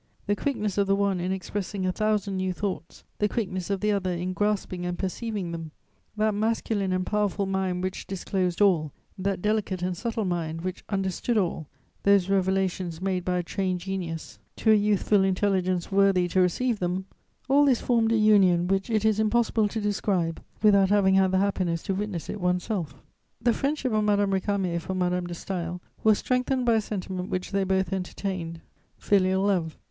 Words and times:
The 0.25 0.35
quickness 0.35 0.79
of 0.79 0.87
the 0.87 0.95
one 0.95 1.19
in 1.19 1.31
expressing 1.31 1.85
a 1.85 1.91
thousand 1.91 2.35
new 2.37 2.53
thoughts, 2.53 3.03
the 3.19 3.29
quickness 3.29 3.69
of 3.69 3.81
the 3.81 3.91
other 3.91 4.11
in 4.11 4.33
grasping 4.33 4.83
and 4.83 4.97
perceiving 4.97 5.51
them; 5.51 5.69
that 6.17 6.33
masculine 6.33 6.91
and 6.91 7.05
powerful 7.05 7.45
mind 7.45 7.83
which 7.83 8.07
disclosed 8.07 8.61
all, 8.61 8.91
that 9.15 9.43
delicate 9.43 9.83
and 9.83 9.95
subtle 9.95 10.25
mind 10.25 10.61
which 10.61 10.83
understood 10.89 11.37
all; 11.37 11.67
those 12.01 12.31
revelations 12.31 12.99
made 12.99 13.23
by 13.23 13.37
a 13.37 13.43
trained 13.43 13.81
genius 13.81 14.39
to 14.55 14.71
a 14.71 14.73
youthful 14.73 15.23
intelligence 15.23 15.91
worthy 15.91 16.27
to 16.29 16.41
receive 16.41 16.79
them: 16.79 17.05
all 17.47 17.63
this 17.65 17.79
formed 17.79 18.11
a 18.11 18.17
union 18.17 18.65
which 18.67 18.89
it 18.89 19.05
is 19.05 19.19
impossible 19.19 19.67
to 19.67 19.79
describe 19.79 20.41
without 20.63 20.89
having 20.89 21.13
had 21.13 21.29
the 21.29 21.37
happiness 21.37 21.83
to 21.83 21.93
witness 21.93 22.27
it 22.27 22.41
one's 22.41 22.63
self. 22.63 23.03
"The 23.39 23.53
friendship 23.53 23.93
of 23.93 24.03
Madame 24.03 24.31
Récamier 24.31 24.81
for 24.81 24.95
Madame 24.95 25.27
de 25.27 25.35
Staël 25.35 25.79
was 26.03 26.17
strengthened 26.17 26.65
by 26.65 26.73
a 26.73 26.81
sentiment 26.81 27.29
which 27.29 27.51
they 27.51 27.63
both 27.65 27.93
entertained: 27.93 28.61
filial 28.97 29.43
love. 29.43 29.77